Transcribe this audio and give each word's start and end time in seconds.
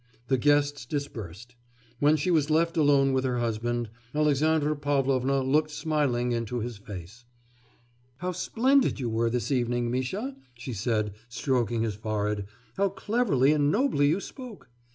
The 0.29 0.37
guests 0.39 0.87
dispersed. 0.87 1.53
When 1.99 2.15
she 2.17 2.31
was 2.31 2.49
left 2.49 2.75
alone 2.75 3.13
with 3.13 3.23
her 3.23 3.37
husband, 3.37 3.91
Alexandra 4.15 4.75
Pavlovna 4.75 5.43
looked 5.43 5.69
smiling 5.69 6.31
into 6.31 6.57
his 6.59 6.77
face. 6.79 7.23
'How 8.17 8.31
splendid 8.31 8.99
you 8.99 9.11
were 9.11 9.29
this 9.29 9.51
evening, 9.51 9.91
Misha,' 9.91 10.35
she 10.55 10.73
said, 10.73 11.13
stroking 11.29 11.83
his 11.83 11.93
forehead, 11.93 12.47
'how 12.77 12.89
cleverly 12.89 13.51
and 13.51 13.69
nobly 13.69 14.07
you 14.07 14.19
spoke! 14.19 14.71